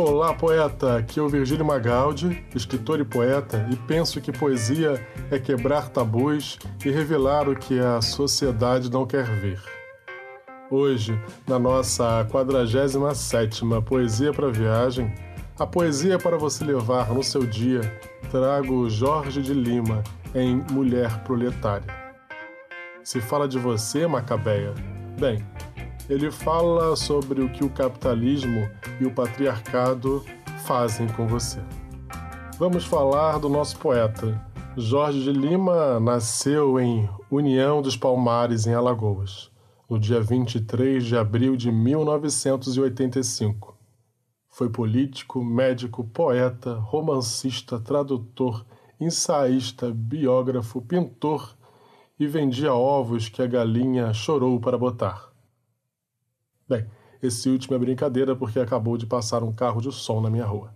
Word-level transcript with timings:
Olá, 0.00 0.32
poeta! 0.32 0.96
Aqui 0.96 1.18
é 1.18 1.22
o 1.22 1.28
Virgílio 1.28 1.64
Magaldi, 1.64 2.44
escritor 2.54 3.00
e 3.00 3.04
poeta, 3.04 3.66
e 3.68 3.74
penso 3.74 4.20
que 4.20 4.30
poesia 4.30 5.04
é 5.28 5.40
quebrar 5.40 5.88
tabus 5.88 6.56
e 6.86 6.88
revelar 6.88 7.48
o 7.48 7.56
que 7.56 7.80
a 7.80 8.00
sociedade 8.00 8.92
não 8.92 9.04
quer 9.04 9.24
ver. 9.24 9.60
Hoje, 10.70 11.20
na 11.48 11.58
nossa 11.58 12.24
47ª 12.30 13.82
Poesia 13.82 14.32
para 14.32 14.52
Viagem, 14.52 15.12
a 15.58 15.66
poesia 15.66 16.16
para 16.16 16.38
você 16.38 16.64
levar 16.64 17.12
no 17.12 17.24
seu 17.24 17.44
dia, 17.44 17.80
trago 18.30 18.88
Jorge 18.88 19.42
de 19.42 19.52
Lima 19.52 20.04
em 20.32 20.64
Mulher 20.70 21.24
Proletária. 21.24 21.92
Se 23.02 23.20
fala 23.20 23.48
de 23.48 23.58
você, 23.58 24.06
Macabeia, 24.06 24.72
bem, 25.18 25.44
ele 26.08 26.30
fala 26.30 26.96
sobre 26.96 27.42
o 27.42 27.50
que 27.50 27.62
o 27.62 27.68
capitalismo 27.68 28.66
e 28.98 29.04
o 29.04 29.12
patriarcado 29.12 30.24
fazem 30.64 31.06
com 31.08 31.26
você. 31.26 31.60
Vamos 32.58 32.84
falar 32.84 33.38
do 33.38 33.48
nosso 33.48 33.78
poeta. 33.78 34.44
Jorge 34.76 35.22
de 35.22 35.32
Lima 35.32 36.00
nasceu 36.00 36.80
em 36.80 37.08
União 37.30 37.80
dos 37.82 37.96
Palmares, 37.96 38.66
em 38.66 38.74
Alagoas, 38.74 39.50
no 39.88 39.96
dia 39.98 40.20
23 40.20 41.04
de 41.04 41.16
abril 41.16 41.56
de 41.56 41.70
1985. 41.70 43.76
Foi 44.50 44.70
político, 44.70 45.44
médico, 45.44 46.02
poeta, 46.04 46.74
romancista, 46.74 47.78
tradutor, 47.78 48.64
ensaísta, 48.98 49.92
biógrafo, 49.94 50.80
pintor 50.80 51.54
e 52.18 52.26
vendia 52.26 52.72
ovos 52.72 53.28
que 53.28 53.42
a 53.42 53.46
galinha 53.46 54.12
chorou 54.12 54.58
para 54.58 54.76
botar. 54.76 55.28
Bem, 56.68 56.84
esse 57.22 57.48
último 57.48 57.74
é 57.74 57.78
brincadeira 57.78 58.36
porque 58.36 58.60
acabou 58.60 58.98
de 58.98 59.06
passar 59.06 59.42
um 59.42 59.50
carro 59.50 59.80
de 59.80 59.90
som 59.90 60.20
na 60.20 60.28
minha 60.28 60.44
rua. 60.44 60.70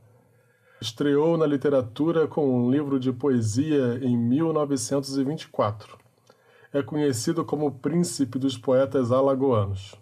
Estreou 0.80 1.36
na 1.36 1.44
literatura 1.44 2.26
com 2.26 2.48
um 2.48 2.70
livro 2.70 2.98
de 2.98 3.12
poesia 3.12 4.00
em 4.02 4.16
1924. 4.16 5.98
É 6.72 6.82
conhecido 6.82 7.44
como 7.44 7.70
príncipe 7.72 8.38
dos 8.38 8.56
poetas 8.56 9.12
alagoanos. 9.12 9.94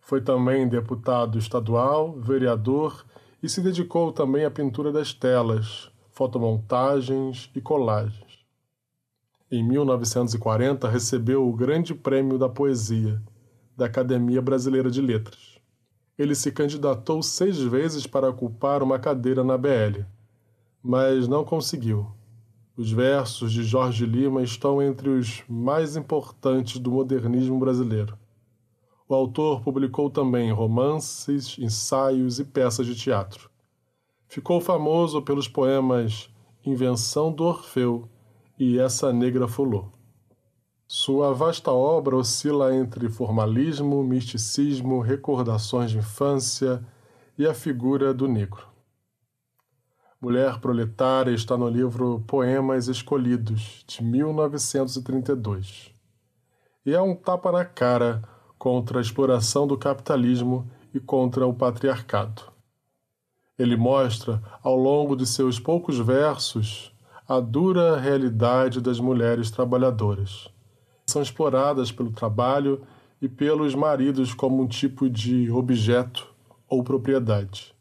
Foi 0.00 0.22
também 0.22 0.66
deputado 0.66 1.38
estadual, 1.38 2.18
vereador 2.18 3.04
e 3.42 3.50
se 3.50 3.60
dedicou 3.60 4.10
também 4.10 4.46
à 4.46 4.50
pintura 4.50 4.90
das 4.90 5.12
telas, 5.12 5.90
fotomontagens 6.10 7.50
e 7.54 7.60
colagens. 7.60 8.38
Em 9.52 9.62
1940 9.62 10.88
recebeu 10.88 11.46
o 11.46 11.52
Grande 11.52 11.94
Prêmio 11.94 12.38
da 12.38 12.48
Poesia 12.48 13.22
da 13.78 13.86
Academia 13.86 14.42
Brasileira 14.42 14.90
de 14.90 15.00
Letras. 15.00 15.56
Ele 16.18 16.34
se 16.34 16.50
candidatou 16.50 17.22
seis 17.22 17.58
vezes 17.58 18.08
para 18.08 18.28
ocupar 18.28 18.82
uma 18.82 18.98
cadeira 18.98 19.44
na 19.44 19.56
BL, 19.56 20.02
mas 20.82 21.28
não 21.28 21.44
conseguiu. 21.44 22.10
Os 22.76 22.90
versos 22.90 23.52
de 23.52 23.62
Jorge 23.62 24.04
Lima 24.04 24.42
estão 24.42 24.82
entre 24.82 25.08
os 25.08 25.44
mais 25.48 25.94
importantes 25.96 26.80
do 26.80 26.90
modernismo 26.90 27.56
brasileiro. 27.56 28.18
O 29.08 29.14
autor 29.14 29.60
publicou 29.60 30.10
também 30.10 30.50
romances, 30.50 31.56
ensaios 31.56 32.40
e 32.40 32.44
peças 32.44 32.84
de 32.84 32.96
teatro. 32.96 33.48
Ficou 34.26 34.60
famoso 34.60 35.22
pelos 35.22 35.46
poemas 35.46 36.28
Invenção 36.66 37.32
do 37.32 37.44
Orfeu 37.44 38.08
e 38.58 38.76
Essa 38.76 39.12
Negra 39.12 39.46
Fulô. 39.46 39.97
Sua 40.90 41.34
vasta 41.34 41.70
obra 41.70 42.16
oscila 42.16 42.74
entre 42.74 43.10
formalismo, 43.10 44.02
misticismo, 44.02 45.02
recordações 45.02 45.90
de 45.90 45.98
infância 45.98 46.82
e 47.36 47.46
a 47.46 47.52
figura 47.52 48.14
do 48.14 48.26
negro. 48.26 48.66
Mulher 50.18 50.58
Proletária 50.60 51.30
está 51.30 51.58
no 51.58 51.68
livro 51.68 52.24
Poemas 52.26 52.88
Escolhidos, 52.88 53.84
de 53.86 54.02
1932. 54.02 55.92
E 56.86 56.94
é 56.94 57.02
um 57.02 57.14
tapa 57.14 57.52
na 57.52 57.66
cara 57.66 58.22
contra 58.58 58.98
a 58.98 59.02
exploração 59.02 59.66
do 59.66 59.76
capitalismo 59.76 60.70
e 60.94 60.98
contra 60.98 61.46
o 61.46 61.52
patriarcado. 61.52 62.44
Ele 63.58 63.76
mostra, 63.76 64.42
ao 64.62 64.74
longo 64.74 65.14
de 65.14 65.26
seus 65.26 65.60
poucos 65.60 65.98
versos, 65.98 66.90
a 67.28 67.40
dura 67.40 68.00
realidade 68.00 68.80
das 68.80 68.98
mulheres 68.98 69.50
trabalhadoras 69.50 70.50
são 71.10 71.22
exploradas 71.22 71.90
pelo 71.90 72.12
trabalho 72.12 72.82
e 73.20 73.28
pelos 73.28 73.74
maridos 73.74 74.34
como 74.34 74.62
um 74.62 74.66
tipo 74.66 75.08
de 75.08 75.50
objeto 75.50 76.28
ou 76.68 76.84
propriedade. 76.84 77.74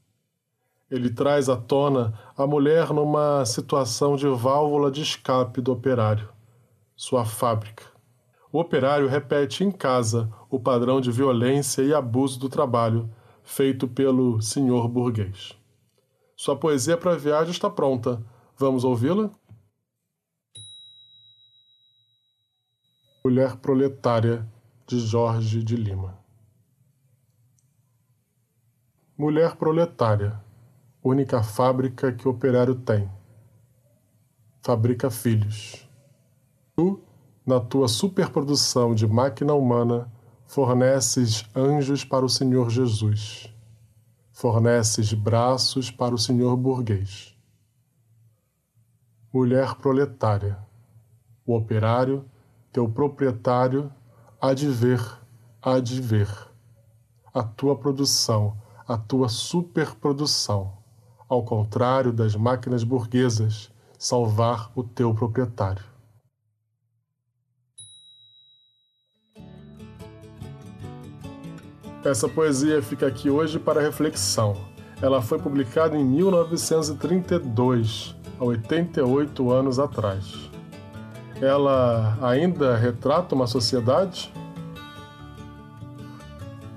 Ele 0.90 1.10
traz 1.10 1.50
à 1.50 1.58
tona 1.58 2.18
a 2.38 2.48
mulher 2.48 2.94
numa 2.94 3.46
situação 3.46 4.16
de 4.16 4.28
válvula 4.28 4.90
de 4.90 5.02
escape 5.02 5.60
do 5.60 5.72
operário, 5.72 6.30
sua 6.96 7.26
fábrica. 7.26 7.84
O 8.52 8.60
operário 8.60 9.08
repete 9.08 9.64
em 9.64 9.72
casa 9.72 10.32
o 10.50 10.58
padrão 10.58 11.02
de 11.02 11.12
violência 11.12 11.82
e 11.82 11.94
abuso 11.94 12.40
do 12.40 12.48
trabalho 12.48 13.10
feito 13.44 13.88
pelo 13.88 14.42
senhor 14.42 14.88
burguês. 14.88 15.54
Sua 16.36 16.56
poesia 16.56 16.96
para 16.98 17.18
viagem 17.18 17.52
está 17.52 17.70
pronta. 17.70 18.24
Vamos 18.58 18.84
ouvi-la? 18.84 19.30
Mulher 23.24 23.58
Proletária, 23.58 24.48
de 24.86 25.00
Jorge 25.00 25.62
de 25.62 25.76
Lima. 25.76 26.18
Mulher 29.18 29.58
proletária, 29.58 30.40
única 31.04 31.44
fábrica 31.44 32.14
que 32.14 32.26
o 32.26 32.32
operário 32.32 32.76
tem. 32.76 33.10
Fabrica 34.62 35.10
filhos. 35.10 35.90
Tu, 36.76 37.02
na 37.46 37.60
tua 37.60 37.90
superprodução 37.90 38.96
de 38.96 39.06
máquina 39.06 39.54
humana, 39.54 40.10
forneces 40.46 41.44
anjos 41.54 42.06
para 42.06 42.24
o 42.24 42.30
Senhor 42.30 42.70
Jesus. 42.70 43.54
Forneces 44.32 45.12
braços 45.12 45.92
para 45.92 46.16
o 46.16 46.18
Senhor 46.18 46.56
burguês. 46.56 47.36
Mulher 49.34 49.76
proletária, 49.76 50.58
o 51.46 51.56
operário 51.56 52.24
teu 52.72 52.90
proprietário 52.90 53.92
há 54.40 54.54
de 54.54 54.70
ver, 54.70 55.02
há 55.62 55.80
de 55.80 56.00
ver 56.02 56.30
a 57.34 57.42
tua 57.44 57.76
produção, 57.76 58.56
a 58.88 58.96
tua 58.98 59.28
superprodução, 59.30 60.78
ao 61.28 61.44
contrário 61.44 62.14
das 62.14 62.36
máquinas 62.36 62.84
burguesas, 62.84 63.72
salvar 63.98 64.72
o 64.76 64.84
teu 64.84 65.12
proprietário. 65.14 65.84
Essa 72.04 72.28
poesia 72.30 72.82
fica 72.82 73.06
aqui 73.06 73.30
hoje 73.30 73.60
para 73.60 73.82
reflexão. 73.82 74.56
Ela 75.02 75.22
foi 75.22 75.38
publicada 75.38 75.98
em 75.98 76.06
1932, 76.06 78.16
há 78.40 78.46
88 78.46 79.52
anos 79.52 79.78
atrás 79.78 80.50
ela 81.42 82.18
ainda 82.22 82.76
retrata 82.76 83.36
uma 83.36 83.48
sociedade? 83.48 84.32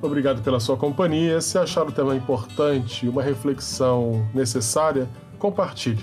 Obrigado 0.03 0.43
pela 0.43 0.59
sua 0.59 0.77
companhia. 0.77 1.41
Se 1.41 1.59
achar 1.59 1.87
o 1.87 1.93
tema 1.93 2.15
importante 2.15 3.07
uma 3.09 3.23
reflexão 3.23 4.27
necessária, 4.35 5.07
compartilhe. 5.39 6.03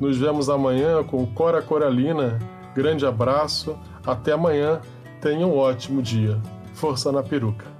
Nos 0.00 0.16
vemos 0.16 0.48
amanhã 0.48 1.02
com 1.04 1.26
Cora 1.26 1.60
Coralina. 1.60 2.38
Grande 2.74 3.04
abraço. 3.04 3.76
Até 4.06 4.32
amanhã. 4.32 4.80
Tenha 5.20 5.46
um 5.46 5.56
ótimo 5.56 6.02
dia. 6.02 6.40
Força 6.74 7.10
na 7.12 7.22
peruca. 7.22 7.75